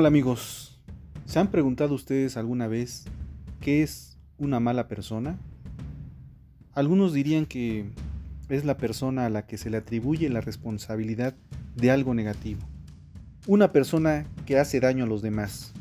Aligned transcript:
Hola 0.00 0.06
amigos, 0.06 0.78
¿se 1.26 1.40
han 1.40 1.48
preguntado 1.48 1.92
ustedes 1.92 2.36
alguna 2.36 2.68
vez 2.68 3.06
qué 3.60 3.82
es 3.82 4.16
una 4.38 4.60
mala 4.60 4.86
persona? 4.86 5.36
Algunos 6.72 7.12
dirían 7.12 7.46
que 7.46 7.90
es 8.48 8.64
la 8.64 8.76
persona 8.76 9.26
a 9.26 9.28
la 9.28 9.44
que 9.44 9.58
se 9.58 9.70
le 9.70 9.78
atribuye 9.78 10.28
la 10.28 10.40
responsabilidad 10.40 11.34
de 11.74 11.90
algo 11.90 12.14
negativo. 12.14 12.60
Una 13.48 13.72
persona 13.72 14.24
que 14.46 14.60
hace 14.60 14.78
daño 14.78 15.02
a 15.02 15.08
los 15.08 15.20
demás, 15.20 15.72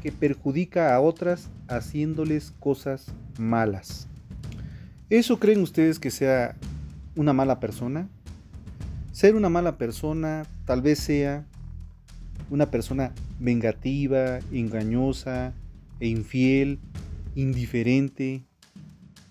que 0.00 0.12
perjudica 0.12 0.94
a 0.94 1.00
otras 1.02 1.50
haciéndoles 1.68 2.54
cosas 2.58 3.04
malas. 3.38 4.08
¿Eso 5.10 5.38
creen 5.38 5.60
ustedes 5.60 5.98
que 5.98 6.10
sea 6.10 6.56
una 7.16 7.34
mala 7.34 7.60
persona? 7.60 8.08
Ser 9.12 9.36
una 9.36 9.50
mala 9.50 9.76
persona 9.76 10.46
tal 10.64 10.80
vez 10.80 11.00
sea 11.00 11.44
una 12.50 12.70
persona 12.70 13.12
vengativa, 13.38 14.38
engañosa 14.52 15.54
e 16.00 16.08
infiel, 16.08 16.78
indiferente. 17.34 18.44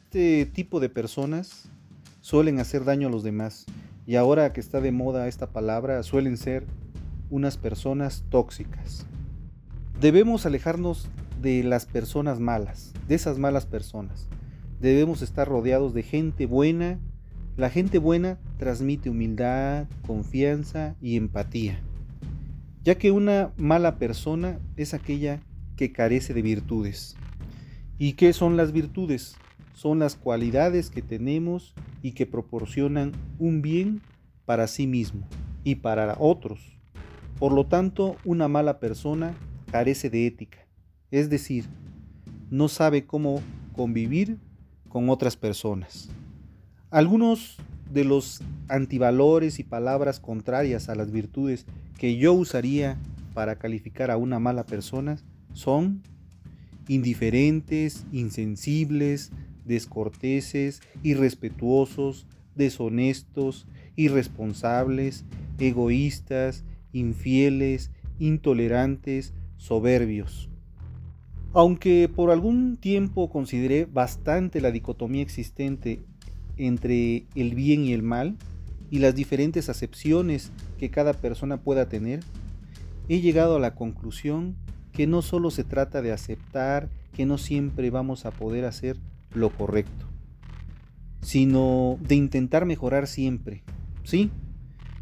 Este 0.05 0.45
tipo 0.45 0.79
de 0.79 0.89
personas 0.89 1.69
suelen 2.21 2.59
hacer 2.59 2.83
daño 2.83 3.07
a 3.07 3.11
los 3.11 3.23
demás 3.23 3.65
y 4.05 4.15
ahora 4.15 4.53
que 4.53 4.59
está 4.59 4.81
de 4.81 4.91
moda 4.91 5.27
esta 5.27 5.47
palabra 5.47 6.01
suelen 6.03 6.37
ser 6.37 6.65
unas 7.29 7.57
personas 7.57 8.23
tóxicas. 8.29 9.05
Debemos 9.99 10.45
alejarnos 10.45 11.07
de 11.41 11.63
las 11.63 11.85
personas 11.85 12.39
malas, 12.39 12.93
de 13.07 13.15
esas 13.15 13.37
malas 13.39 13.65
personas. 13.65 14.27
Debemos 14.79 15.21
estar 15.21 15.47
rodeados 15.47 15.93
de 15.93 16.03
gente 16.03 16.45
buena. 16.45 16.99
La 17.57 17.69
gente 17.69 17.97
buena 17.97 18.37
transmite 18.57 19.09
humildad, 19.09 19.87
confianza 20.05 20.95
y 21.01 21.15
empatía 21.15 21.79
ya 22.85 22.99
que 22.99 23.09
una 23.09 23.51
mala 23.57 23.97
persona 23.97 24.59
es 24.77 24.93
aquella 24.93 25.41
que 25.75 25.91
carece 25.91 26.35
de 26.35 26.43
virtudes. 26.43 27.15
¿Y 27.97 28.13
qué 28.13 28.31
son 28.31 28.57
las 28.57 28.71
virtudes? 28.71 29.35
Son 29.73 29.97
las 29.97 30.15
cualidades 30.15 30.91
que 30.91 31.01
tenemos 31.01 31.73
y 32.03 32.11
que 32.11 32.27
proporcionan 32.27 33.11
un 33.39 33.63
bien 33.63 34.01
para 34.45 34.67
sí 34.67 34.85
mismo 34.85 35.27
y 35.63 35.75
para 35.75 36.15
otros. 36.19 36.77
Por 37.39 37.53
lo 37.53 37.65
tanto, 37.65 38.17
una 38.23 38.47
mala 38.47 38.79
persona 38.79 39.33
carece 39.71 40.11
de 40.11 40.27
ética, 40.27 40.59
es 41.09 41.31
decir, 41.31 41.65
no 42.51 42.67
sabe 42.67 43.07
cómo 43.07 43.41
convivir 43.73 44.37
con 44.89 45.09
otras 45.09 45.35
personas. 45.35 46.09
Algunos 46.91 47.57
de 47.95 48.03
los 48.03 48.41
antivalores 48.67 49.57
y 49.57 49.63
palabras 49.63 50.19
contrarias 50.19 50.89
a 50.89 50.95
las 50.95 51.11
virtudes 51.11 51.65
que 51.97 52.17
yo 52.17 52.33
usaría 52.33 52.97
para 53.33 53.55
calificar 53.55 54.11
a 54.11 54.17
una 54.17 54.37
mala 54.37 54.65
persona 54.65 55.17
son 55.53 56.03
indiferentes, 56.89 58.05
insensibles, 58.11 59.31
descorteses, 59.63 60.81
irrespetuosos, 61.03 62.27
deshonestos, 62.53 63.65
irresponsables, 63.95 65.23
egoístas, 65.57 66.65
infieles, 66.91 67.91
intolerantes, 68.19 69.33
soberbios. 69.55 70.49
Aunque 71.53 72.09
por 72.13 72.29
algún 72.29 72.75
tiempo 72.75 73.29
consideré 73.29 73.85
bastante 73.85 74.59
la 74.59 74.71
dicotomía 74.71 75.21
existente 75.21 76.01
entre 76.57 77.25
el 77.35 77.55
bien 77.55 77.83
y 77.83 77.93
el 77.93 78.03
mal 78.03 78.37
y 78.91 78.99
las 78.99 79.15
diferentes 79.15 79.69
acepciones 79.69 80.51
que 80.77 80.89
cada 80.89 81.13
persona 81.13 81.57
pueda 81.57 81.89
tener, 81.89 82.21
he 83.09 83.21
llegado 83.21 83.57
a 83.57 83.59
la 83.59 83.75
conclusión 83.75 84.55
que 84.91 85.07
no 85.07 85.21
solo 85.21 85.51
se 85.51 85.63
trata 85.63 86.01
de 86.01 86.11
aceptar 86.11 86.89
que 87.13 87.25
no 87.25 87.37
siempre 87.37 87.89
vamos 87.89 88.25
a 88.25 88.31
poder 88.31 88.65
hacer 88.65 88.97
lo 89.33 89.49
correcto, 89.49 90.05
sino 91.21 91.97
de 92.01 92.15
intentar 92.15 92.65
mejorar 92.65 93.07
siempre. 93.07 93.63
Sí, 94.03 94.31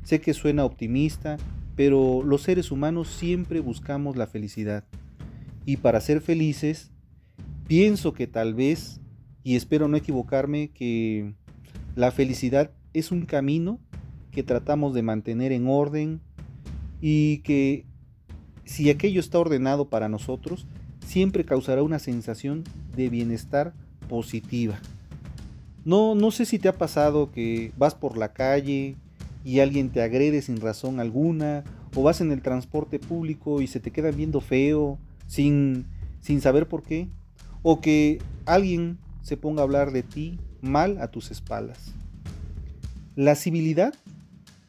sé 0.03 0.21
que 0.21 0.33
suena 0.33 0.65
optimista, 0.65 1.37
pero 1.75 2.23
los 2.23 2.41
seres 2.41 2.71
humanos 2.71 3.07
siempre 3.07 3.59
buscamos 3.59 4.15
la 4.15 4.27
felicidad. 4.27 4.85
Y 5.65 5.77
para 5.77 6.01
ser 6.01 6.21
felices, 6.21 6.91
pienso 7.67 8.13
que 8.13 8.27
tal 8.27 8.53
vez, 8.53 9.01
y 9.43 9.55
espero 9.55 9.87
no 9.87 9.97
equivocarme, 9.97 10.69
que 10.69 11.33
la 11.95 12.11
felicidad 12.11 12.71
es 12.93 13.11
un 13.11 13.25
camino 13.25 13.79
que 14.31 14.43
tratamos 14.43 14.93
de 14.93 15.03
mantener 15.03 15.51
en 15.51 15.67
orden 15.67 16.21
y 17.01 17.39
que 17.39 17.85
si 18.65 18.89
aquello 18.89 19.19
está 19.19 19.39
ordenado 19.39 19.89
para 19.89 20.09
nosotros, 20.09 20.65
siempre 21.05 21.45
causará 21.45 21.83
una 21.83 21.99
sensación 21.99 22.63
de 22.95 23.09
bienestar 23.09 23.73
positiva. 24.09 24.79
No, 25.85 26.15
no 26.15 26.31
sé 26.31 26.45
si 26.45 26.59
te 26.59 26.69
ha 26.69 26.77
pasado 26.77 27.31
que 27.31 27.71
vas 27.77 27.93
por 27.93 28.17
la 28.17 28.33
calle 28.33 28.95
y 29.43 29.59
alguien 29.59 29.89
te 29.89 30.01
agrede 30.01 30.41
sin 30.41 30.61
razón 30.61 30.99
alguna, 30.99 31.63
o 31.95 32.01
vas 32.01 32.21
en 32.21 32.31
el 32.31 32.41
transporte 32.41 32.99
público 32.99 33.61
y 33.61 33.67
se 33.67 33.79
te 33.79 33.91
queda 33.91 34.09
viendo 34.11 34.41
feo, 34.41 34.97
sin, 35.27 35.85
sin 36.21 36.41
saber 36.41 36.67
por 36.67 36.83
qué, 36.83 37.09
o 37.61 37.81
que 37.81 38.19
alguien 38.45 38.97
se 39.21 39.37
ponga 39.37 39.61
a 39.61 39.65
hablar 39.65 39.91
de 39.91 40.03
ti 40.03 40.39
mal 40.63 40.97
a 40.99 41.09
tus 41.09 41.29
espaldas. 41.29 41.93
La 43.15 43.35
civilidad 43.35 43.93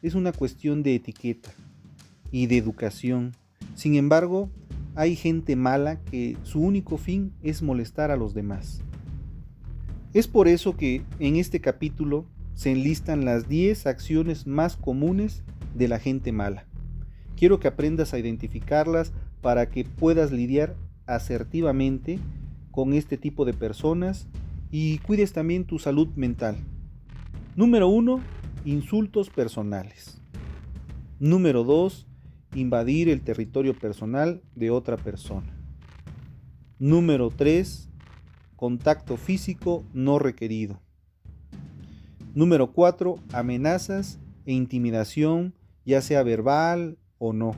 es 0.03 0.13
una 0.13 0.31
cuestión 0.31 0.83
de 0.83 0.93
etiqueta 0.93 1.49
y 2.31 2.45
de 2.45 2.57
educación. 2.57 3.31
Sin 3.73 3.95
embargo, 3.95 4.49
hay 4.93 5.15
gente 5.15 5.55
mala 5.55 5.99
que 5.99 6.37
su 6.43 6.61
único 6.61 6.97
fin 6.97 7.33
es 7.41 7.63
molestar 7.63 8.11
a 8.11 8.17
los 8.17 8.33
demás. 8.33 8.81
Es 10.13 10.27
por 10.27 10.47
eso 10.47 10.77
que 10.77 11.01
en 11.19 11.37
este 11.37 11.59
capítulo 11.59 12.25
se 12.53 12.71
enlistan 12.71 13.25
las 13.25 13.49
10 13.49 13.87
acciones 13.87 14.47
más 14.47 14.77
comunes 14.77 15.43
de 15.73 15.87
la 15.87 15.99
gente 15.99 16.31
mala. 16.31 16.65
Quiero 17.35 17.59
que 17.59 17.67
aprendas 17.67 18.13
a 18.13 18.19
identificarlas 18.19 19.11
para 19.41 19.69
que 19.69 19.83
puedas 19.83 20.31
lidiar 20.31 20.75
asertivamente 21.05 22.19
con 22.71 22.93
este 22.93 23.17
tipo 23.17 23.43
de 23.45 23.53
personas 23.53 24.27
y 24.71 24.97
cuides 24.99 25.33
también 25.33 25.65
tu 25.65 25.79
salud 25.79 26.07
mental. 26.15 26.57
Número 27.55 27.87
1. 27.87 28.19
Insultos 28.65 29.29
personales. 29.29 30.21
Número 31.19 31.63
2. 31.63 32.07
Invadir 32.55 33.09
el 33.09 33.21
territorio 33.21 33.73
personal 33.73 34.41
de 34.55 34.71
otra 34.71 34.97
persona. 34.97 35.55
Número 36.79 37.29
3. 37.29 37.89
Contacto 38.55 39.17
físico 39.17 39.85
no 39.93 40.19
requerido. 40.19 40.81
Número 42.33 42.73
4. 42.73 43.15
Amenazas 43.31 44.19
e 44.45 44.53
intimidación, 44.53 45.53
ya 45.85 46.01
sea 46.01 46.23
verbal 46.23 46.97
o 47.17 47.31
no. 47.31 47.55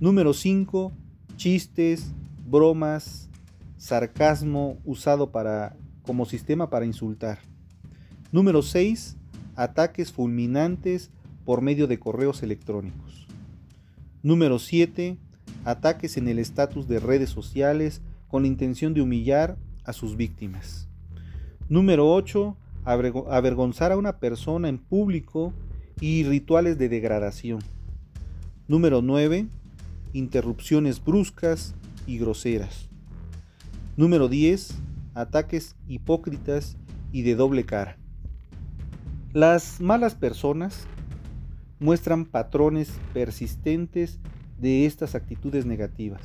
Número 0.00 0.34
5. 0.34 0.92
Chistes, 1.36 2.12
bromas, 2.46 3.30
sarcasmo 3.78 4.76
usado 4.84 5.30
para 5.30 5.76
como 6.10 6.26
sistema 6.26 6.70
para 6.70 6.86
insultar. 6.86 7.38
Número 8.32 8.62
6. 8.62 9.16
Ataques 9.54 10.10
fulminantes 10.10 11.12
por 11.44 11.62
medio 11.62 11.86
de 11.86 12.00
correos 12.00 12.42
electrónicos. 12.42 13.28
Número 14.20 14.58
7. 14.58 15.18
ataques 15.64 16.16
en 16.16 16.26
el 16.26 16.40
estatus 16.40 16.88
de 16.88 16.98
redes 16.98 17.30
sociales 17.30 18.02
con 18.26 18.42
la 18.42 18.48
intención 18.48 18.92
de 18.92 19.02
humillar 19.02 19.56
a 19.84 19.92
sus 19.92 20.16
víctimas. 20.16 20.88
Número 21.68 22.12
8. 22.12 22.56
Avergonzar 22.84 23.92
a 23.92 23.96
una 23.96 24.18
persona 24.18 24.68
en 24.68 24.78
público 24.78 25.52
y 26.00 26.24
rituales 26.24 26.76
de 26.76 26.88
degradación. 26.88 27.60
Número 28.66 29.00
9. 29.00 29.46
Interrupciones 30.12 31.04
bruscas 31.04 31.76
y 32.08 32.18
groseras. 32.18 32.88
Número 33.96 34.28
10. 34.28 34.74
Ataques 35.14 35.76
hipócritas 35.88 36.76
y 37.12 37.22
de 37.22 37.34
doble 37.34 37.64
cara. 37.64 37.98
Las 39.32 39.80
malas 39.80 40.14
personas 40.14 40.86
muestran 41.78 42.26
patrones 42.26 42.92
persistentes 43.12 44.20
de 44.58 44.86
estas 44.86 45.14
actitudes 45.14 45.66
negativas 45.66 46.22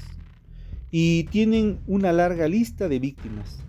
y 0.92 1.24
tienen 1.26 1.80
una 1.88 2.12
larga 2.12 2.48
lista 2.48 2.88
de 2.88 3.00
víctimas. 3.00 3.60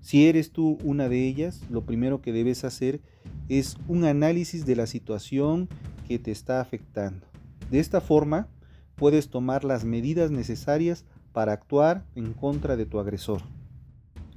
Si 0.00 0.26
eres 0.26 0.52
tú 0.52 0.78
una 0.84 1.08
de 1.08 1.26
ellas, 1.26 1.62
lo 1.68 1.84
primero 1.84 2.22
que 2.22 2.32
debes 2.32 2.64
hacer 2.64 3.00
es 3.48 3.76
un 3.88 4.04
análisis 4.04 4.64
de 4.64 4.76
la 4.76 4.86
situación 4.86 5.68
que 6.06 6.18
te 6.18 6.30
está 6.30 6.60
afectando. 6.60 7.26
De 7.70 7.80
esta 7.80 8.00
forma, 8.00 8.48
puedes 8.94 9.28
tomar 9.28 9.64
las 9.64 9.84
medidas 9.84 10.30
necesarias 10.30 11.04
para 11.32 11.52
actuar 11.52 12.04
en 12.14 12.32
contra 12.32 12.76
de 12.76 12.86
tu 12.86 12.98
agresor. 13.00 13.42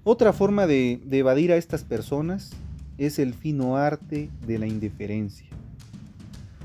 Otra 0.03 0.31
forma 0.31 0.65
de, 0.65 1.01
evadir 1.11 1.51
a 1.51 1.57
estas 1.57 1.83
personas 1.83 2.51
es 2.97 3.19
el 3.19 3.33
fino 3.33 3.75
arte 3.75 4.29
de 4.47 4.57
la 4.57 4.65
indiferencia. 4.65 5.47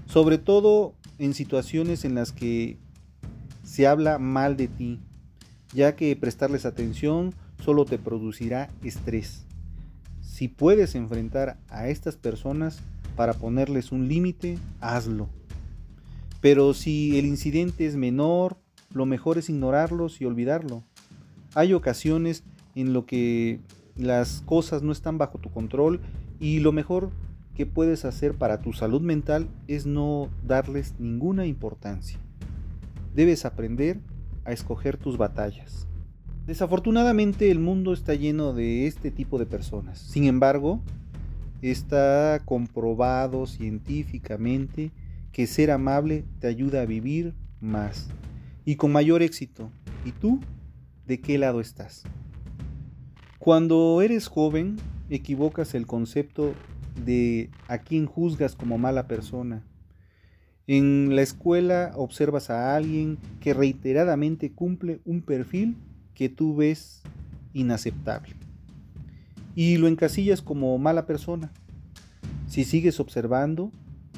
Sobre 0.06 0.38
todo 0.38 0.94
en 1.18 1.34
situaciones 1.34 2.04
en 2.04 2.14
las 2.14 2.30
que 2.30 2.78
se 3.64 3.88
habla 3.88 4.18
mal 4.18 4.56
de 4.56 4.68
ti, 4.68 5.00
ya 5.72 5.96
que 5.96 6.14
prestarles 6.14 6.64
atención 6.64 7.34
solo 7.62 7.84
te 7.84 7.98
producirá 7.98 8.70
estrés. 8.84 9.44
Si 10.22 10.46
puedes 10.46 10.94
enfrentar 10.94 11.58
a 11.68 11.88
estas 11.88 12.16
personas 12.16 12.80
para 13.16 13.34
ponerles 13.34 13.90
un 13.90 14.06
límite, 14.06 14.58
hazlo. 14.80 15.28
Pero 16.40 16.72
si 16.72 17.18
el 17.18 17.26
incidente 17.26 17.86
es 17.86 17.96
menor, 17.96 18.58
lo 18.92 19.06
mejor 19.06 19.38
es 19.38 19.48
ignorarlos 19.48 20.20
y 20.20 20.24
olvidarlo. 20.24 20.84
Hay 21.54 21.72
ocasiones 21.72 22.44
en 22.74 22.92
lo 22.92 23.06
que 23.06 23.60
las 23.96 24.42
cosas 24.42 24.82
no 24.82 24.92
están 24.92 25.18
bajo 25.18 25.38
tu 25.38 25.50
control 25.50 26.00
y 26.40 26.60
lo 26.60 26.72
mejor 26.72 27.10
que 27.54 27.66
puedes 27.66 28.04
hacer 28.04 28.34
para 28.34 28.60
tu 28.60 28.72
salud 28.72 29.00
mental 29.00 29.48
es 29.68 29.86
no 29.86 30.28
darles 30.44 30.94
ninguna 30.98 31.46
importancia. 31.46 32.18
Debes 33.14 33.44
aprender 33.44 34.00
a 34.44 34.52
escoger 34.52 34.96
tus 34.96 35.16
batallas. 35.16 35.86
Desafortunadamente 36.46 37.50
el 37.50 37.58
mundo 37.58 37.92
está 37.92 38.14
lleno 38.14 38.52
de 38.52 38.86
este 38.86 39.10
tipo 39.10 39.38
de 39.38 39.46
personas. 39.46 39.98
Sin 39.98 40.24
embargo, 40.24 40.80
está 41.62 42.42
comprobado 42.44 43.46
científicamente 43.46 44.90
que 45.32 45.46
ser 45.46 45.70
amable 45.70 46.24
te 46.40 46.48
ayuda 46.48 46.82
a 46.82 46.86
vivir 46.86 47.34
más 47.60 48.08
y 48.64 48.76
con 48.76 48.92
mayor 48.92 49.22
éxito. 49.22 49.70
¿Y 50.04 50.12
tú? 50.12 50.40
¿De 51.06 51.20
qué 51.20 51.38
lado 51.38 51.60
estás? 51.60 52.04
Cuando 53.44 54.00
eres 54.00 54.28
joven, 54.28 54.78
equivocas 55.10 55.74
el 55.74 55.86
concepto 55.86 56.54
de 57.04 57.50
a 57.68 57.76
quién 57.76 58.06
juzgas 58.06 58.56
como 58.56 58.78
mala 58.78 59.06
persona. 59.06 59.62
En 60.66 61.14
la 61.14 61.20
escuela 61.20 61.92
observas 61.94 62.48
a 62.48 62.74
alguien 62.74 63.18
que 63.40 63.52
reiteradamente 63.52 64.50
cumple 64.50 65.02
un 65.04 65.20
perfil 65.20 65.76
que 66.14 66.30
tú 66.30 66.56
ves 66.56 67.02
inaceptable 67.52 68.34
y 69.54 69.76
lo 69.76 69.88
encasillas 69.88 70.40
como 70.40 70.78
mala 70.78 71.04
persona. 71.04 71.52
Si 72.48 72.64
sigues 72.64 72.98
observando, 72.98 73.70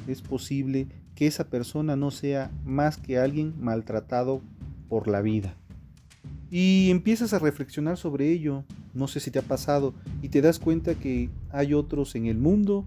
es 0.07 0.21
posible 0.21 0.87
que 1.15 1.27
esa 1.27 1.49
persona 1.49 1.97
no 1.97 2.11
sea 2.11 2.49
más 2.63 2.95
que 2.95 3.17
alguien 3.17 3.55
maltratado 3.59 4.41
por 4.87 5.09
la 5.09 5.21
vida. 5.21 5.53
Y 6.49 6.91
empiezas 6.91 7.33
a 7.33 7.39
reflexionar 7.39 7.97
sobre 7.97 8.31
ello, 8.31 8.63
no 8.97 9.07
sé 9.07 9.19
si 9.19 9.31
te 9.31 9.39
ha 9.39 9.43
pasado, 9.43 9.93
y 10.21 10.29
te 10.29 10.41
das 10.41 10.59
cuenta 10.59 10.95
que 10.95 11.29
hay 11.51 11.73
otros 11.73 12.15
en 12.15 12.25
el 12.25 12.37
mundo 12.37 12.85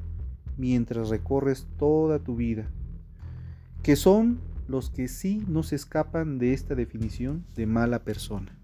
mientras 0.57 1.09
recorres 1.09 1.67
toda 1.79 2.19
tu 2.19 2.37
vida, 2.37 2.69
que 3.83 3.97
son 3.97 4.41
los 4.69 4.91
que 4.91 5.09
sí 5.09 5.43
no 5.49 5.63
se 5.63 5.77
escapan 5.77 6.39
de 6.39 6.53
esta 6.53 6.75
definición 6.75 7.45
de 7.57 7.67
mala 7.67 8.01
persona. 8.05 8.57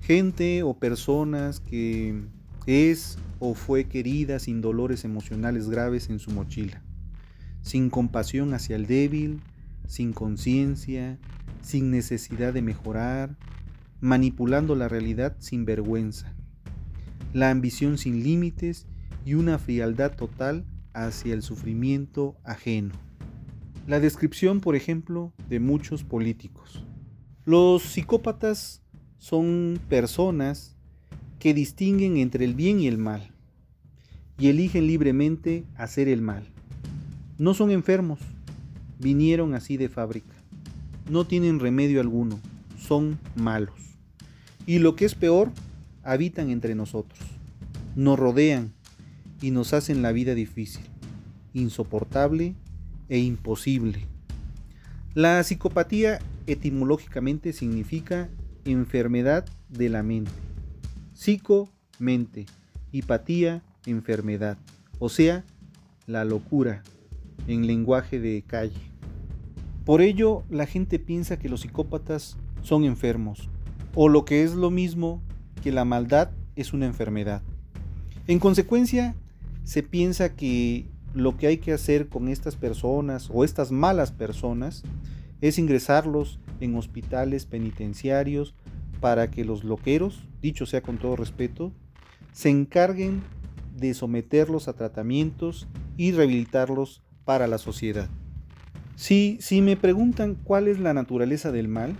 Gente 0.00 0.62
o 0.62 0.74
personas 0.74 1.60
que 1.60 2.22
es 2.66 3.18
o 3.38 3.54
fue 3.54 3.84
querida 3.84 4.38
sin 4.38 4.60
dolores 4.60 5.04
emocionales 5.04 5.68
graves 5.68 6.10
en 6.10 6.18
su 6.18 6.30
mochila, 6.30 6.82
sin 7.62 7.90
compasión 7.90 8.54
hacia 8.54 8.76
el 8.76 8.86
débil, 8.86 9.40
sin 9.86 10.12
conciencia, 10.12 11.18
sin 11.60 11.90
necesidad 11.90 12.52
de 12.52 12.62
mejorar, 12.62 13.36
manipulando 14.00 14.74
la 14.74 14.88
realidad 14.88 15.36
sin 15.38 15.64
vergüenza, 15.64 16.34
la 17.36 17.50
ambición 17.50 17.98
sin 17.98 18.24
límites 18.24 18.86
y 19.26 19.34
una 19.34 19.58
frialdad 19.58 20.16
total 20.16 20.64
hacia 20.94 21.34
el 21.34 21.42
sufrimiento 21.42 22.34
ajeno. 22.44 22.94
La 23.86 24.00
descripción, 24.00 24.62
por 24.62 24.74
ejemplo, 24.74 25.34
de 25.50 25.60
muchos 25.60 26.02
políticos. 26.02 26.82
Los 27.44 27.82
psicópatas 27.82 28.80
son 29.18 29.78
personas 29.90 30.76
que 31.38 31.52
distinguen 31.52 32.16
entre 32.16 32.46
el 32.46 32.54
bien 32.54 32.80
y 32.80 32.86
el 32.86 32.96
mal 32.96 33.30
y 34.38 34.48
eligen 34.48 34.86
libremente 34.86 35.64
hacer 35.76 36.08
el 36.08 36.22
mal. 36.22 36.48
No 37.36 37.52
son 37.52 37.70
enfermos, 37.70 38.18
vinieron 38.98 39.52
así 39.52 39.76
de 39.76 39.90
fábrica. 39.90 40.34
No 41.10 41.26
tienen 41.26 41.60
remedio 41.60 42.00
alguno, 42.00 42.40
son 42.78 43.18
malos. 43.34 43.74
Y 44.66 44.78
lo 44.78 44.96
que 44.96 45.04
es 45.04 45.14
peor, 45.14 45.52
habitan 46.06 46.50
entre 46.50 46.74
nosotros, 46.74 47.18
nos 47.94 48.18
rodean 48.18 48.72
y 49.42 49.50
nos 49.50 49.74
hacen 49.74 50.02
la 50.02 50.12
vida 50.12 50.34
difícil, 50.34 50.84
insoportable 51.52 52.54
e 53.08 53.18
imposible. 53.18 54.06
La 55.14 55.42
psicopatía 55.42 56.18
etimológicamente 56.46 57.52
significa 57.52 58.28
enfermedad 58.64 59.46
de 59.68 59.88
la 59.88 60.02
mente. 60.02 60.30
Psico, 61.14 61.68
mente. 61.98 62.46
Hipatía, 62.92 63.62
enfermedad. 63.86 64.58
O 64.98 65.08
sea, 65.08 65.44
la 66.06 66.24
locura, 66.24 66.82
en 67.48 67.66
lenguaje 67.66 68.20
de 68.20 68.42
calle. 68.46 68.80
Por 69.84 70.00
ello, 70.00 70.42
la 70.50 70.66
gente 70.66 70.98
piensa 70.98 71.38
que 71.38 71.48
los 71.48 71.62
psicópatas 71.62 72.36
son 72.62 72.84
enfermos, 72.84 73.48
o 73.94 74.08
lo 74.08 74.24
que 74.24 74.42
es 74.42 74.54
lo 74.54 74.70
mismo, 74.70 75.22
que 75.66 75.72
la 75.72 75.84
maldad 75.84 76.30
es 76.54 76.72
una 76.72 76.86
enfermedad. 76.86 77.42
En 78.28 78.38
consecuencia, 78.38 79.16
se 79.64 79.82
piensa 79.82 80.36
que 80.36 80.86
lo 81.12 81.36
que 81.36 81.48
hay 81.48 81.58
que 81.58 81.72
hacer 81.72 82.06
con 82.06 82.28
estas 82.28 82.54
personas 82.54 83.28
o 83.34 83.42
estas 83.42 83.72
malas 83.72 84.12
personas 84.12 84.84
es 85.40 85.58
ingresarlos 85.58 86.38
en 86.60 86.76
hospitales 86.76 87.46
penitenciarios 87.46 88.54
para 89.00 89.28
que 89.28 89.44
los 89.44 89.64
loqueros, 89.64 90.28
dicho 90.40 90.66
sea 90.66 90.82
con 90.82 90.98
todo 90.98 91.16
respeto, 91.16 91.72
se 92.30 92.48
encarguen 92.48 93.22
de 93.74 93.92
someterlos 93.92 94.68
a 94.68 94.74
tratamientos 94.74 95.66
y 95.96 96.12
rehabilitarlos 96.12 97.02
para 97.24 97.48
la 97.48 97.58
sociedad. 97.58 98.08
Si, 98.94 99.36
si 99.40 99.62
me 99.62 99.76
preguntan 99.76 100.36
cuál 100.36 100.68
es 100.68 100.78
la 100.78 100.94
naturaleza 100.94 101.50
del 101.50 101.66
mal, 101.66 101.96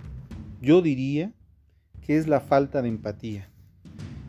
yo 0.61 0.81
diría 0.81 1.33
que 1.99 2.17
es 2.17 2.29
la 2.29 2.39
falta 2.39 2.81
de 2.81 2.87
empatía. 2.87 3.49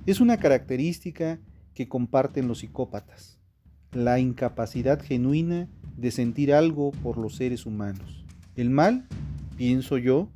Es 0.08 0.22
una 0.22 0.38
característica 0.38 1.38
que 1.74 1.86
comparten 1.86 2.48
los 2.48 2.60
psicópatas, 2.60 3.38
la 3.92 4.18
incapacidad 4.18 5.02
genuina 5.02 5.68
de 5.98 6.10
sentir 6.12 6.54
algo 6.54 6.92
por 6.92 7.18
los 7.18 7.36
seres 7.36 7.66
humanos. 7.66 8.24
El 8.56 8.70
mal, 8.70 9.04
pienso 9.58 9.98
yo, 9.98 10.30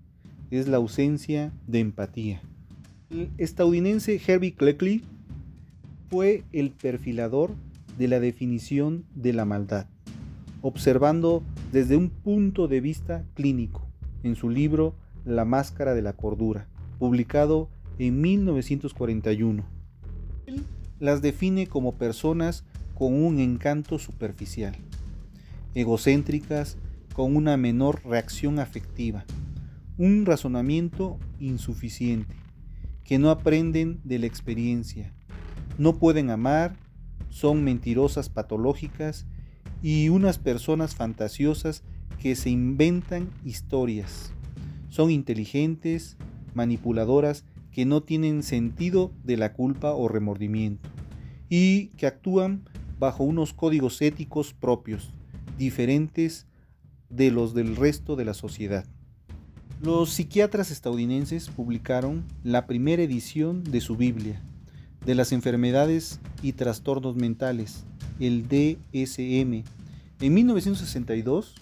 es 0.51 0.69
la 0.69 0.77
ausencia 0.77 1.55
de 1.67 1.81
empatía. 1.81 2.43
El 3.09 3.31
estadounidense 3.39 4.21
Herbie 4.21 4.53
Cleckley 4.53 5.05
fue 6.11 6.45
el 6.53 6.73
perfilador 6.73 7.55
de 7.97 8.09
la 8.09 8.21
definición 8.21 9.07
de 9.15 9.33
la 9.33 9.47
maldad, 9.47 9.87
observando 10.61 11.43
desde 11.73 11.97
un 11.97 12.11
punto 12.11 12.69
de 12.69 12.83
vista 12.83 13.25
clínico 13.33 13.89
en 14.23 14.37
su 14.37 14.51
libro 14.51 14.95
La 15.25 15.47
máscara 15.47 15.95
de 15.95 16.03
la 16.03 16.13
cordura, 16.13 16.67
publicado 16.99 17.71
en 17.99 18.21
1941 18.21 19.65
las 20.99 21.21
define 21.21 21.67
como 21.67 21.97
personas 21.97 22.65
con 22.95 23.15
un 23.15 23.41
encanto 23.41 23.99
superficial, 23.99 24.77
egocéntricas 25.75 26.79
con 27.13 27.35
una 27.35 27.57
menor 27.57 28.03
reacción 28.05 28.61
afectiva, 28.61 29.25
un 29.99 30.25
razonamiento 30.25 31.19
insuficiente, 31.41 32.37
que 33.05 33.19
no 33.19 33.31
aprenden 33.31 34.01
de 34.05 34.21
la 34.21 34.27
experiencia, 34.27 35.13
no 35.77 35.99
pueden 35.99 36.31
amar, 36.31 36.77
son 37.31 37.65
mentirosas 37.65 38.29
patológicas 38.29 39.27
y 39.83 40.09
unas 40.09 40.39
personas 40.39 40.95
fantasiosas 40.95 41.83
que 42.21 42.37
se 42.37 42.51
inventan 42.51 43.29
historias. 43.45 44.33
Son 44.91 45.11
inteligentes, 45.11 46.17
manipuladoras 46.55 47.45
que 47.73 47.85
no 47.85 48.03
tienen 48.03 48.43
sentido 48.43 49.13
de 49.25 49.37
la 49.37 49.53
culpa 49.53 49.93
o 49.93 50.09
remordimiento 50.09 50.89
y 51.49 51.89
que 51.89 52.07
actúan 52.07 52.65
bajo 52.99 53.25
unos 53.25 53.53
códigos 53.53 54.01
éticos 54.01 54.55
propios, 54.55 55.11
diferentes 55.59 56.47
de 57.09 57.31
los 57.31 57.55
del 57.55 57.77
resto 57.77 58.17
de 58.17 58.25
la 58.25 58.35
sociedad. 58.35 58.87
Los 59.83 60.11
psiquiatras 60.11 60.71
estadounidenses 60.71 61.49
publicaron 61.49 62.25
la 62.45 62.67
primera 62.67 63.03
edición 63.03 63.65
de 63.65 63.81
su 63.81 63.97
Biblia, 63.97 64.41
de 65.05 65.17
las 65.17 65.33
enfermedades 65.33 66.21
y 66.43 66.53
trastornos 66.53 67.17
mentales, 67.17 67.85
el 68.21 68.45
DSM, 68.47 69.65
en 70.21 70.35
1962, 70.35 71.57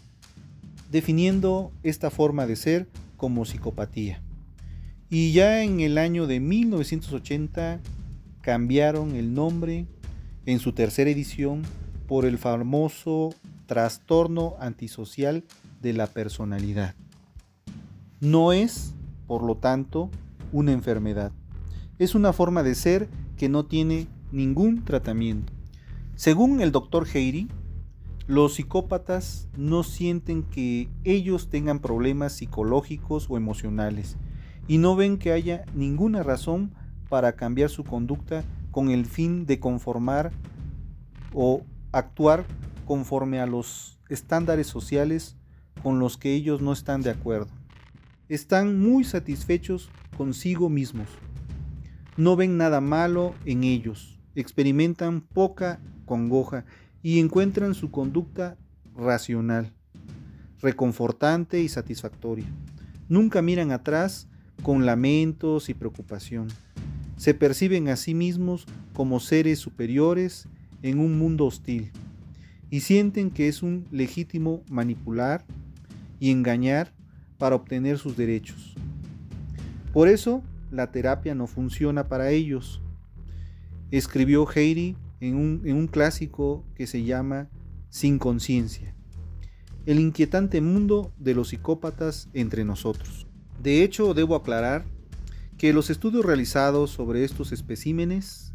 definiendo 0.90 1.73
esta 1.83 2.11
forma 2.11 2.47
de 2.47 2.57
ser 2.57 2.88
como 3.17 3.47
psicopatía. 3.47 4.23
Y 5.12 5.33
ya 5.33 5.64
en 5.64 5.81
el 5.81 5.99
año 5.99 6.29
de 6.29 6.38
1980 6.38 7.81
cambiaron 8.43 9.17
el 9.17 9.35
nombre 9.35 9.87
en 10.47 10.61
su 10.61 10.73
tercera 10.73 11.11
edición 11.11 11.62
por 12.07 12.25
el 12.25 12.38
famoso 12.38 13.35
trastorno 13.67 14.55
antisocial 14.61 15.43
de 15.83 15.95
la 15.95 16.07
personalidad. 16.07 16.95
No 18.21 18.52
es, 18.52 18.95
por 19.26 19.43
lo 19.43 19.57
tanto, 19.57 20.11
una 20.52 20.71
enfermedad. 20.71 21.33
Es 21.99 22.14
una 22.14 22.33
forma 22.33 22.62
de 22.62 22.76
ser 22.76 23.09
que 23.37 23.49
no 23.49 23.67
tiene 23.67 24.07
ningún 24.31 24.85
tratamiento. 24.85 25.52
Según 26.14 26.61
el 26.61 26.71
doctor 26.71 27.09
Heiri, 27.12 27.49
los 28.29 28.55
psicópatas 28.55 29.49
no 29.57 29.83
sienten 29.83 30.45
que 30.45 30.88
ellos 31.02 31.49
tengan 31.50 31.81
problemas 31.81 32.35
psicológicos 32.35 33.26
o 33.29 33.37
emocionales 33.37 34.17
y 34.71 34.79
no 34.79 34.95
ven 34.95 35.19
que 35.19 35.33
haya 35.33 35.65
ninguna 35.75 36.23
razón 36.23 36.73
para 37.09 37.33
cambiar 37.33 37.71
su 37.71 37.83
conducta 37.83 38.45
con 38.71 38.91
el 38.91 39.05
fin 39.05 39.45
de 39.45 39.59
conformar 39.59 40.31
o 41.35 41.65
actuar 41.91 42.45
conforme 42.85 43.41
a 43.41 43.47
los 43.47 43.99
estándares 44.09 44.69
sociales 44.69 45.37
con 45.83 45.99
los 45.99 46.17
que 46.17 46.35
ellos 46.35 46.62
no 46.62 46.73
están 46.73 47.03
de 47.03 47.11
acuerdo. 47.11 47.49
Están 48.29 48.79
muy 48.79 49.03
satisfechos 49.03 49.91
consigo 50.17 50.69
mismos 50.69 51.09
no 52.17 52.37
ven 52.37 52.57
nada 52.57 52.81
malo 52.81 53.35
en 53.47 53.65
ellos, 53.65 54.21
experimentan 54.35 55.23
poca 55.23 55.81
congoja 56.05 56.65
y 57.03 57.19
encuentran 57.19 57.75
su 57.75 57.91
conducta 57.91 58.59
racional, 58.95 59.73
reconfortante 60.61 61.61
y 61.62 61.69
satisfactoria. 61.69 62.47
Nunca 63.09 63.41
miran 63.43 63.73
atrás 63.73 64.29
con 64.62 64.87
lamentos 64.87 65.69
y 65.69 65.75
preocupación. 65.75 66.49
Se 67.17 67.35
perciben 67.35 67.88
a 67.88 67.97
sí 67.97 68.14
mismos 68.14 68.67
como 68.95 69.21
seres 69.21 69.59
superiores 69.59 70.49
en 70.83 70.99
un 70.99 71.19
mundo 71.19 71.47
hostil 71.47 71.90
y 72.71 72.81
sienten 72.81 73.31
que 73.31 73.49
es 73.49 73.62
un 73.62 73.87
legítimo 73.90 74.62
manipular 74.71 75.45
y 76.19 76.31
engañar 76.31 76.93
para 77.38 77.57
obtener 77.57 77.99
sus 77.99 78.17
derechos. 78.17 78.75
Por 79.93 80.09
eso 80.09 80.43
la 80.71 80.93
terapia 80.93 81.35
no 81.35 81.47
funciona 81.47 82.09
para 82.09 82.31
ellos. 82.31 82.81
Escribió 83.90 84.47
Heidi 84.47 84.97
en 85.21 85.35
un, 85.35 85.62
en 85.64 85.76
un 85.76 85.88
clásico 85.88 86.64
que 86.75 86.87
se 86.87 87.02
llama 87.02 87.49
Sin 87.88 88.19
conciencia. 88.19 88.95
El 89.87 89.99
inquietante 89.99 90.61
mundo 90.61 91.12
de 91.19 91.35
los 91.35 91.49
psicópatas 91.49 92.29
entre 92.35 92.64
nosotros. 92.64 93.26
De 93.62 93.83
hecho, 93.83 94.14
debo 94.14 94.37
aclarar 94.37 94.85
que 95.59 95.73
los 95.75 95.90
estudios 95.90 96.25
realizados 96.25 96.90
sobre 96.90 97.25
estos 97.25 97.52
especímenes 97.52 98.55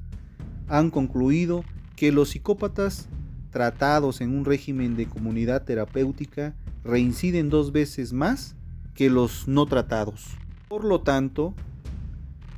han 0.68 0.90
concluido 0.90 1.64
que 1.96 2.12
los 2.12 2.30
psicópatas 2.30 3.08
tratados 3.52 4.20
en 4.22 4.36
un 4.36 4.46
régimen 4.46 4.96
de 4.96 5.06
comunidad 5.06 5.64
terapéutica 5.64 6.56
reinciden 6.84 7.50
dos 7.50 7.72
veces 7.72 8.14
más 8.14 8.56
que 8.96 9.10
los 9.10 9.48
no 9.48 9.68
tratados. 9.68 10.26
Por 10.68 10.84
lo 10.84 11.02
tanto, 11.02 11.54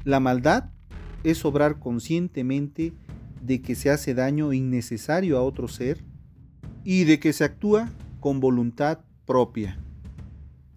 la 0.06 0.22
maldad 0.22 0.70
es 1.26 1.44
obrar 1.44 1.80
conscientemente 1.80 2.94
de 3.42 3.62
que 3.62 3.76
se 3.76 3.90
hace 3.90 4.14
daño 4.14 4.54
innecesario 4.54 5.38
a 5.38 5.42
otro 5.42 5.68
ser 5.68 6.04
y 6.86 7.04
de 7.04 7.20
que 7.20 7.34
se 7.34 7.44
actúa 7.44 7.92
con 8.22 8.40
voluntad 8.40 9.00
propia. 9.26 9.78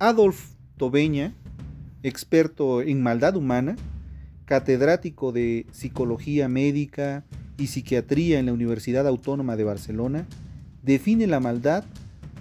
Adolf 0.01 0.55
Tobeña, 0.77 1.35
experto 2.03 2.83
en 2.83 3.03
maldad 3.03 3.37
humana, 3.37 3.77
catedrático 4.45 5.33
de 5.33 5.67
psicología 5.71 6.49
médica 6.49 7.25
y 7.57 7.69
psiquiatría 7.69 8.39
en 8.39 8.47
la 8.47 8.53
Universidad 8.53 9.07
Autónoma 9.07 9.57
de 9.57 9.65
Barcelona, 9.65 10.27
define 10.83 11.27
la 11.27 11.41
maldad 11.41 11.85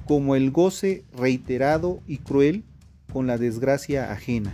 como 0.05 0.35
el 0.35 0.49
goce 0.51 1.03
reiterado 1.15 2.01
y 2.07 2.17
cruel 2.17 2.63
con 3.13 3.27
la 3.27 3.37
desgracia 3.37 4.11
ajena. 4.11 4.53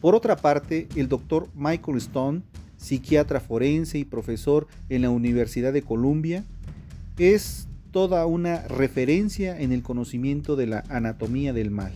Por 0.00 0.14
otra 0.14 0.36
parte, 0.36 0.88
el 0.94 1.08
doctor 1.08 1.48
Michael 1.54 1.98
Stone, 1.98 2.42
psiquiatra 2.76 3.40
forense 3.40 3.98
y 3.98 4.04
profesor 4.04 4.66
en 4.88 5.02
la 5.02 5.10
Universidad 5.10 5.72
de 5.72 5.82
Columbia, 5.82 6.44
es 7.18 7.66
toda 7.92 8.26
una 8.26 8.60
referencia 8.68 9.58
en 9.58 9.72
el 9.72 9.82
conocimiento 9.82 10.54
de 10.54 10.66
la 10.66 10.84
anatomía 10.90 11.54
del 11.54 11.70
mal, 11.70 11.92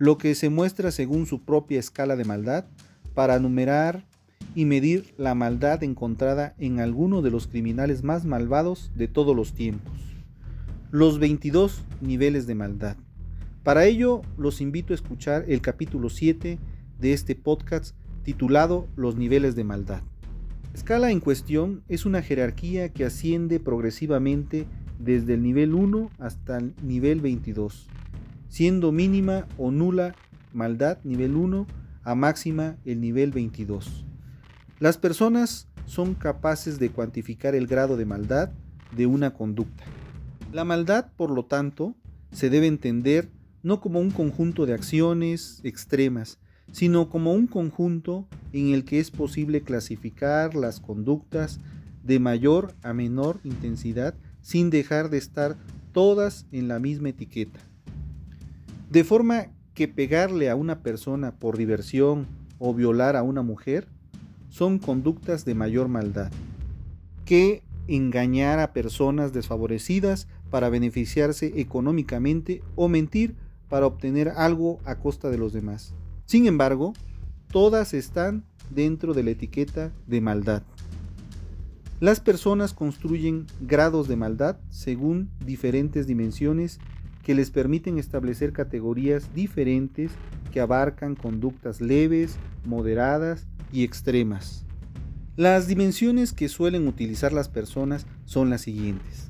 lo 0.00 0.16
que 0.16 0.34
se 0.34 0.48
muestra 0.48 0.92
según 0.92 1.26
su 1.26 1.42
propia 1.42 1.78
escala 1.78 2.16
de 2.16 2.24
maldad 2.24 2.64
para 3.12 3.38
numerar 3.38 4.06
y 4.54 4.64
medir 4.64 5.12
la 5.18 5.34
maldad 5.34 5.84
encontrada 5.84 6.54
en 6.56 6.80
alguno 6.80 7.20
de 7.20 7.30
los 7.30 7.46
criminales 7.46 8.02
más 8.02 8.24
malvados 8.24 8.90
de 8.96 9.08
todos 9.08 9.36
los 9.36 9.52
tiempos. 9.52 9.92
Los 10.90 11.18
22 11.18 11.82
niveles 12.00 12.46
de 12.46 12.54
maldad. 12.54 12.96
Para 13.62 13.84
ello, 13.84 14.22
los 14.38 14.62
invito 14.62 14.94
a 14.94 14.96
escuchar 14.96 15.44
el 15.48 15.60
capítulo 15.60 16.08
7 16.08 16.58
de 16.98 17.12
este 17.12 17.34
podcast 17.34 17.94
titulado 18.22 18.88
Los 18.96 19.16
niveles 19.16 19.54
de 19.54 19.64
maldad. 19.64 20.00
La 20.72 20.78
escala 20.78 21.10
en 21.10 21.20
cuestión 21.20 21.82
es 21.88 22.06
una 22.06 22.22
jerarquía 22.22 22.88
que 22.88 23.04
asciende 23.04 23.60
progresivamente 23.60 24.66
desde 24.98 25.34
el 25.34 25.42
nivel 25.42 25.74
1 25.74 26.10
hasta 26.18 26.56
el 26.56 26.74
nivel 26.82 27.20
22, 27.20 27.86
siendo 28.50 28.92
mínima 28.92 29.46
o 29.56 29.70
nula 29.70 30.14
maldad 30.52 30.98
nivel 31.04 31.36
1 31.36 31.66
a 32.02 32.14
máxima 32.14 32.76
el 32.84 33.00
nivel 33.00 33.30
22. 33.30 34.04
Las 34.78 34.98
personas 34.98 35.68
son 35.86 36.14
capaces 36.14 36.78
de 36.78 36.90
cuantificar 36.90 37.54
el 37.54 37.66
grado 37.66 37.96
de 37.96 38.04
maldad 38.04 38.50
de 38.94 39.06
una 39.06 39.32
conducta. 39.32 39.84
La 40.52 40.64
maldad, 40.64 41.12
por 41.16 41.30
lo 41.30 41.44
tanto, 41.44 41.94
se 42.32 42.50
debe 42.50 42.66
entender 42.66 43.30
no 43.62 43.80
como 43.80 44.00
un 44.00 44.10
conjunto 44.10 44.66
de 44.66 44.74
acciones 44.74 45.60
extremas, 45.62 46.38
sino 46.72 47.08
como 47.08 47.32
un 47.32 47.46
conjunto 47.46 48.26
en 48.52 48.74
el 48.74 48.84
que 48.84 48.98
es 48.98 49.10
posible 49.10 49.62
clasificar 49.62 50.54
las 50.54 50.80
conductas 50.80 51.60
de 52.02 52.18
mayor 52.18 52.74
a 52.82 52.92
menor 52.92 53.40
intensidad 53.44 54.14
sin 54.40 54.70
dejar 54.70 55.10
de 55.10 55.18
estar 55.18 55.56
todas 55.92 56.46
en 56.50 56.66
la 56.68 56.78
misma 56.78 57.10
etiqueta. 57.10 57.60
De 58.90 59.04
forma 59.04 59.46
que 59.72 59.86
pegarle 59.86 60.50
a 60.50 60.56
una 60.56 60.82
persona 60.82 61.36
por 61.36 61.56
diversión 61.56 62.26
o 62.58 62.74
violar 62.74 63.14
a 63.14 63.22
una 63.22 63.42
mujer 63.42 63.86
son 64.48 64.80
conductas 64.80 65.44
de 65.44 65.54
mayor 65.54 65.86
maldad 65.86 66.32
que 67.24 67.62
engañar 67.86 68.58
a 68.58 68.72
personas 68.72 69.32
desfavorecidas 69.32 70.26
para 70.50 70.68
beneficiarse 70.68 71.52
económicamente 71.60 72.62
o 72.74 72.88
mentir 72.88 73.36
para 73.68 73.86
obtener 73.86 74.30
algo 74.30 74.80
a 74.84 74.96
costa 74.96 75.30
de 75.30 75.38
los 75.38 75.52
demás. 75.52 75.94
Sin 76.26 76.46
embargo, 76.46 76.92
todas 77.52 77.94
están 77.94 78.44
dentro 78.70 79.14
de 79.14 79.22
la 79.22 79.30
etiqueta 79.30 79.92
de 80.08 80.20
maldad. 80.20 80.64
Las 82.00 82.18
personas 82.18 82.74
construyen 82.74 83.46
grados 83.60 84.08
de 84.08 84.16
maldad 84.16 84.56
según 84.70 85.30
diferentes 85.46 86.08
dimensiones 86.08 86.80
que 87.30 87.34
les 87.36 87.52
permiten 87.52 87.96
establecer 87.96 88.52
categorías 88.52 89.32
diferentes 89.36 90.10
que 90.52 90.58
abarcan 90.58 91.14
conductas 91.14 91.80
leves, 91.80 92.34
moderadas 92.64 93.46
y 93.72 93.84
extremas. 93.84 94.66
Las 95.36 95.68
dimensiones 95.68 96.32
que 96.32 96.48
suelen 96.48 96.88
utilizar 96.88 97.32
las 97.32 97.48
personas 97.48 98.04
son 98.24 98.50
las 98.50 98.62
siguientes. 98.62 99.28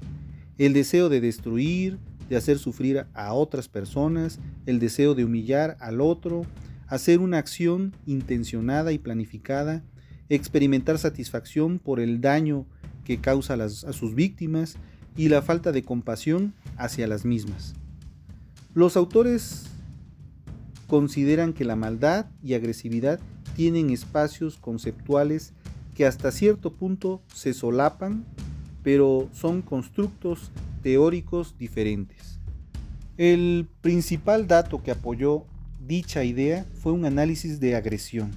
El 0.57 0.73
deseo 0.73 1.11
de 1.11 1.21
destruir, 1.21 1.99
de 2.31 2.37
hacer 2.37 2.59
sufrir 2.59 3.05
a 3.13 3.35
otras 3.35 3.69
personas, 3.69 4.41
el 4.65 4.79
deseo 4.79 5.15
de 5.15 5.27
humillar 5.27 5.77
al 5.79 6.01
otro, 6.01 6.47
hacer 6.87 7.21
una 7.21 7.37
acción 7.37 7.95
intencionada 8.07 8.93
y 8.93 8.99
planificada, 8.99 9.85
experimentar 10.31 10.97
satisfacción 10.97 11.79
por 11.79 12.01
el 12.01 12.23
daño 12.23 12.65
que 13.05 13.21
causa 13.21 13.63
a, 13.63 13.69
sus 13.69 14.15
víctimas 14.15 14.79
y 15.19 15.29
la 15.29 15.43
falta 15.43 15.71
de 15.71 15.83
compasión 15.83 16.55
hacia 16.79 17.07
las 17.07 17.27
mismas. 17.27 17.75
Los 18.73 18.97
autores 18.97 19.65
consideran 20.87 21.53
que 21.53 21.65
la 21.65 21.75
maldad 21.75 22.27
y 22.43 22.55
agresividad 22.55 23.19
tienen 23.57 23.91
espacios 23.91 24.59
conceptuales 24.59 25.53
que 25.97 26.07
hasta 26.07 26.31
cierto 26.31 26.73
punto 26.73 27.21
se 27.35 27.53
solapan, 27.53 28.25
pero 28.85 29.29
son 29.33 29.63
constructos 29.63 30.53
teóricos 30.83 31.57
diferentes. 31.59 32.39
El 33.19 33.69
principal 33.81 34.47
dato 34.47 34.83
que 34.83 34.93
apoyó 34.93 35.45
dicha 35.85 36.23
idea 36.23 36.65
fue 36.75 36.93
un 36.93 37.05
análisis 37.05 37.59
de 37.59 37.75
agresión, 37.75 38.31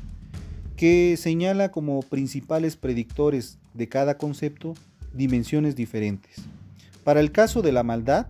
que 0.75 1.15
señala 1.15 1.71
como 1.71 2.01
principales 2.01 2.75
predictores 2.75 3.59
de 3.75 3.87
cada 3.87 4.17
concepto 4.17 4.73
dimensiones 5.13 5.75
diferentes. 5.75 6.37
Para 7.03 7.19
el 7.19 7.31
caso 7.31 7.61
de 7.61 7.71
la 7.71 7.83
maldad, 7.83 8.27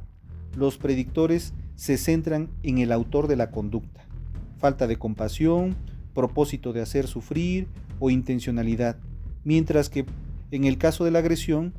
los 0.57 0.77
predictores 0.77 1.53
se 1.75 1.97
centran 1.97 2.49
en 2.63 2.77
el 2.77 2.91
autor 2.91 3.27
de 3.27 3.35
la 3.35 3.51
conducta, 3.51 4.05
falta 4.57 4.87
de 4.87 4.97
compasión, 4.97 5.75
propósito 6.13 6.73
de 6.73 6.81
hacer 6.81 7.07
sufrir 7.07 7.67
o 7.99 8.09
intencionalidad, 8.09 8.97
mientras 9.43 9.89
que 9.89 10.05
en 10.51 10.65
el 10.65 10.77
caso 10.77 11.03
de 11.03 11.11
la 11.11 11.19
agresión, 11.19 11.73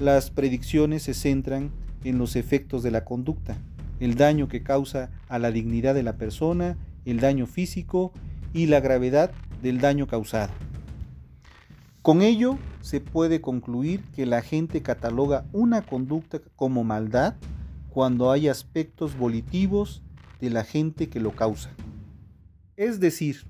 las 0.00 0.30
predicciones 0.30 1.02
se 1.02 1.14
centran 1.14 1.70
en 2.04 2.18
los 2.18 2.36
efectos 2.36 2.82
de 2.82 2.90
la 2.90 3.04
conducta, 3.04 3.56
el 4.00 4.14
daño 4.16 4.48
que 4.48 4.62
causa 4.62 5.10
a 5.28 5.38
la 5.38 5.50
dignidad 5.50 5.94
de 5.94 6.02
la 6.02 6.16
persona, 6.16 6.76
el 7.04 7.20
daño 7.20 7.46
físico 7.46 8.12
y 8.52 8.66
la 8.66 8.80
gravedad 8.80 9.30
del 9.62 9.80
daño 9.80 10.06
causado. 10.06 10.52
Con 12.02 12.22
ello 12.22 12.58
se 12.80 13.00
puede 13.00 13.40
concluir 13.40 14.02
que 14.14 14.26
la 14.26 14.42
gente 14.42 14.82
cataloga 14.82 15.46
una 15.52 15.82
conducta 15.82 16.40
como 16.56 16.84
maldad 16.84 17.34
cuando 17.94 18.32
hay 18.32 18.48
aspectos 18.48 19.16
volitivos 19.16 20.02
de 20.40 20.50
la 20.50 20.64
gente 20.64 21.08
que 21.08 21.20
lo 21.20 21.30
causa. 21.30 21.70
Es 22.76 22.98
decir, 22.98 23.46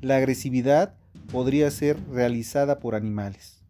la 0.00 0.16
agresividad 0.16 0.94
podría 1.30 1.70
ser 1.70 1.98
realizada 2.10 2.78
por 2.78 2.94
animales, 2.94 3.62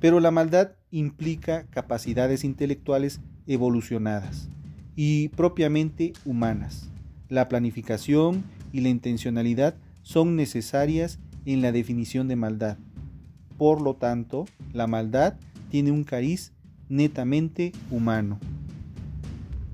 pero 0.00 0.20
la 0.20 0.30
maldad 0.30 0.72
implica 0.90 1.64
capacidades 1.70 2.44
intelectuales 2.44 3.20
evolucionadas 3.46 4.50
y 4.96 5.28
propiamente 5.30 6.12
humanas. 6.26 6.90
La 7.30 7.48
planificación 7.48 8.44
y 8.70 8.82
la 8.82 8.90
intencionalidad 8.90 9.76
son 10.02 10.36
necesarias 10.36 11.18
en 11.46 11.62
la 11.62 11.72
definición 11.72 12.28
de 12.28 12.36
maldad. 12.36 12.76
Por 13.56 13.80
lo 13.80 13.94
tanto, 13.94 14.44
la 14.74 14.86
maldad 14.86 15.36
tiene 15.70 15.90
un 15.90 16.04
cariz 16.04 16.52
netamente 16.90 17.72
humano. 17.90 18.38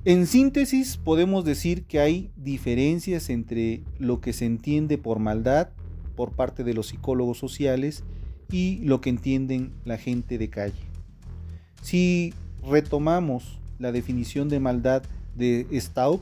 En 0.07 0.27
síntesis, 0.27 0.99
podemos 0.99 1.47
decir 1.47 1.85
que 1.85 1.99
hay 1.99 2.31
diferencias 2.37 3.31
entre 3.31 3.83
lo 3.99 4.21
que 4.21 4.35
se 4.35 4.45
entiende 4.45 4.99
por 4.99 5.19
maldad 5.19 5.71
por 6.15 6.33
parte 6.33 6.63
de 6.63 6.75
los 6.75 6.89
psicólogos 6.89 7.39
sociales 7.39 8.05
y 8.51 8.81
lo 8.85 9.01
que 9.01 9.09
entienden 9.09 9.73
la 9.87 9.97
gente 9.97 10.37
de 10.37 10.51
calle. 10.51 10.83
Si 11.81 12.35
retomamos 12.63 13.59
la 13.79 13.93
definición 13.93 14.51
de 14.51 14.61
maldad 14.61 15.05
de 15.37 15.67
Staub, 15.73 16.21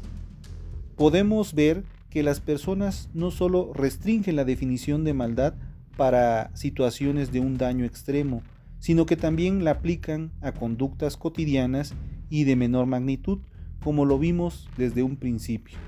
podemos 0.95 1.53
ver 1.53 1.83
que 2.09 2.23
las 2.23 2.39
personas 2.39 3.11
no 3.15 3.33
solo 3.33 3.73
restringen 3.75 4.37
la 4.37 4.45
definición 4.45 5.03
de 5.03 5.15
maldad 5.15 5.55
para 5.97 6.55
situaciones 6.55 7.33
de 7.33 7.41
un 7.41 7.59
daño 7.59 7.85
extremo, 7.85 8.45
sino 8.79 9.07
que 9.07 9.17
también 9.17 9.65
la 9.65 9.73
aplican 9.73 10.31
a 10.41 10.53
conductas 10.53 11.17
cotidianas 11.17 11.95
y 12.31 12.45
de 12.45 12.55
menor 12.55 12.87
magnitud, 12.87 13.41
como 13.83 14.05
lo 14.05 14.19
vimos 14.19 14.69
desde 14.77 15.03
un 15.03 15.17
principio. 15.17 15.79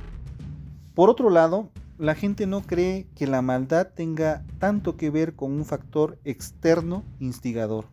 Por 0.94 1.11
otro 1.11 1.30
lado, 1.30 1.70
la 1.98 2.14
gente 2.14 2.46
no 2.46 2.62
cree 2.62 3.07
que 3.14 3.26
la 3.26 3.42
maldad 3.42 3.88
tenga 3.94 4.44
tanto 4.59 4.96
que 4.96 5.11
ver 5.11 5.35
con 5.35 5.52
un 5.52 5.64
factor 5.64 6.18
externo 6.24 7.04
instigador, 7.20 7.87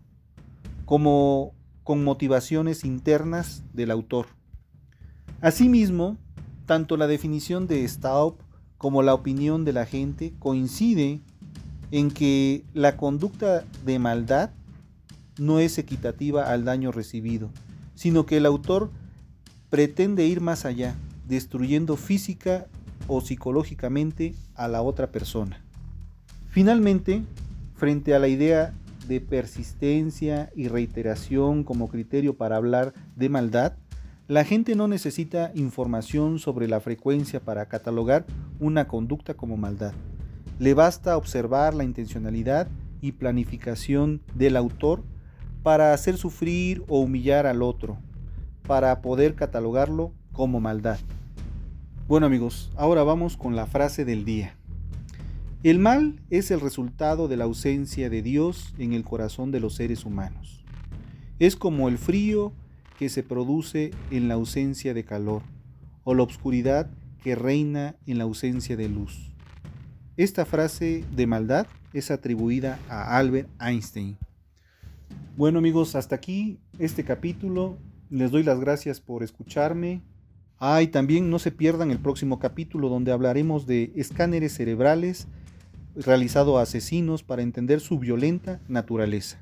como 0.86 1.54
con 1.84 2.04
motivaciones 2.04 2.84
internas 2.84 3.64
del 3.74 3.92
autor. 3.92 4.28
Asimismo, 5.40 6.18
tanto 6.66 6.98
la 6.98 7.08
definición 7.08 7.68
de 7.68 7.88
Staub 7.88 8.38
como 8.78 9.04
la 9.04 9.14
opinión 9.14 9.66
de 9.66 9.74
la 9.74 9.86
gente 9.86 10.34
coincide 10.40 11.22
en 11.92 12.10
que 12.10 12.64
la 12.74 12.98
conducta 12.98 13.64
de 13.86 14.00
maldad 14.00 14.52
no 15.38 15.60
es 15.60 15.78
equitativa 15.78 16.52
al 16.52 16.66
daño 16.66 16.92
recibido, 16.92 17.52
sino 17.96 18.26
que 18.26 18.38
el 18.38 18.46
autor 18.46 18.92
pretende 19.72 20.26
ir 20.26 20.42
más 20.42 20.66
allá, 20.66 20.96
destruyendo 21.28 21.96
física 21.96 22.68
o 23.08 23.22
psicológicamente 23.22 24.36
a 24.54 24.68
la 24.68 24.82
otra 24.82 25.12
persona. 25.12 25.64
Finalmente, 26.50 27.24
frente 27.76 28.14
a 28.14 28.20
la 28.20 28.28
idea 28.28 28.74
de 29.08 29.22
persistencia 29.22 30.52
y 30.58 30.68
reiteración 30.68 31.64
como 31.64 31.88
criterio 31.88 32.36
para 32.36 32.58
hablar 32.58 32.94
de 33.16 33.30
maldad, 33.30 33.74
la 34.28 34.44
gente 34.44 34.76
no 34.76 34.90
necesita 34.90 35.54
información 35.56 36.38
sobre 36.38 36.68
la 36.68 36.82
frecuencia 36.82 37.40
para 37.40 37.68
catalogar 37.68 38.26
una 38.60 38.90
conducta 38.90 39.36
como 39.36 39.56
maldad. 39.56 39.94
Le 40.60 40.74
basta 40.74 41.16
observar 41.16 41.74
la 41.74 41.86
intencionalidad 41.86 42.68
y 43.02 43.14
planificación 43.14 44.22
del 44.36 44.58
autor 44.58 45.02
para 45.64 45.94
hacer 45.94 46.18
sufrir 46.18 46.84
o 46.90 47.00
humillar 47.00 47.48
al 47.48 47.62
otro, 47.62 47.98
para 48.72 49.02
poder 49.02 49.36
catalogarlo 49.36 50.14
como 50.32 50.62
maldad. 50.62 50.98
Bueno 52.08 52.28
amigos, 52.28 52.72
ahora 52.78 53.04
vamos 53.04 53.36
con 53.36 53.54
la 53.54 53.66
frase 53.66 54.06
del 54.06 54.24
día. 54.24 54.56
El 55.62 55.78
mal 55.78 56.22
es 56.30 56.52
el 56.52 56.62
resultado 56.62 57.28
de 57.28 57.36
la 57.36 57.44
ausencia 57.44 58.10
de 58.10 58.22
Dios 58.22 58.74
en 58.78 58.94
el 58.94 59.04
corazón 59.04 59.52
de 59.52 59.60
los 59.60 59.76
seres 59.76 60.06
humanos. 60.06 60.64
Es 61.38 61.58
como 61.58 61.90
el 61.90 61.98
frío 61.98 62.54
que 62.98 63.10
se 63.10 63.24
produce 63.24 63.92
en 64.10 64.30
la 64.30 64.36
ausencia 64.36 64.94
de 64.94 65.04
calor 65.04 65.42
o 66.06 66.16
la 66.16 66.24
oscuridad 66.24 66.90
que 67.26 67.36
reina 67.36 67.98
en 68.08 68.20
la 68.20 68.24
ausencia 68.24 68.78
de 68.78 68.88
luz. 68.88 69.34
Esta 70.16 70.46
frase 70.46 71.04
de 71.14 71.28
maldad 71.28 71.68
es 71.92 72.10
atribuida 72.10 72.80
a 72.88 73.18
Albert 73.18 73.50
Einstein. 73.60 74.18
Bueno 75.36 75.60
amigos, 75.60 75.96
hasta 75.96 76.16
aquí 76.16 76.58
este 76.80 77.04
capítulo. 77.04 77.78
Les 78.12 78.30
doy 78.30 78.44
las 78.44 78.60
gracias 78.60 79.00
por 79.00 79.24
escucharme. 79.24 80.02
Ah, 80.60 80.82
y 80.82 80.88
también 80.88 81.30
no 81.30 81.40
se 81.40 81.50
pierdan 81.50 81.92
el 81.92 82.00
próximo 82.00 82.40
capítulo 82.40 82.90
donde 82.90 83.14
hablaremos 83.14 83.66
de 83.66 83.94
escáneres 83.96 84.54
cerebrales 84.54 85.30
realizado 85.96 86.58
a 86.58 86.64
asesinos 86.64 87.24
para 87.24 87.42
entender 87.42 87.80
su 87.80 88.00
violenta 88.00 88.60
naturaleza. 88.68 89.42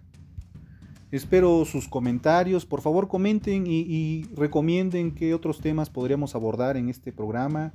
Espero 1.12 1.65
sus 1.65 1.88
comentarios, 1.88 2.67
por 2.67 2.82
favor 2.82 3.08
comenten 3.08 3.65
y, 3.65 3.79
y, 3.79 4.23
recomienden 4.36 5.15
qué 5.15 5.34
otros 5.34 5.62
temas 5.62 5.89
podríamos 5.89 6.36
abordar 6.36 6.77
en 6.77 6.89
este 6.89 7.12
programa. 7.12 7.73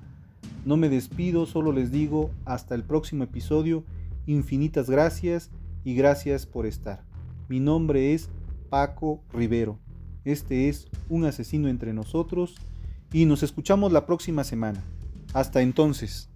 No 0.64 0.76
me 0.76 0.88
despido, 0.88 1.44
solo 1.44 1.72
les 1.72 1.90
digo 1.90 2.30
hasta 2.44 2.76
el 2.76 2.85
próximo 2.85 3.24
episodio, 3.24 3.85
infinitas 4.26 4.88
gracias 4.88 5.50
y 5.83 5.96
gracias 5.96 6.46
por 6.46 6.66
estar. 6.66 7.02
Mi 7.48 7.59
nombre 7.59 8.14
es 8.14 8.30
Paco 8.70 9.20
Rivero. 9.33 9.84
Este 10.24 10.68
es 10.68 10.88
Un 11.08 11.24
asesino 11.26 11.68
entre 11.68 11.92
nosotros 11.92 12.54
y 13.12 13.26
nos 13.26 13.42
escuchamos 13.42 13.92
la 13.92 14.06
próxima 14.06 14.42
semana. 14.44 14.82
Hasta 15.32 15.60
entonces. 15.60 16.30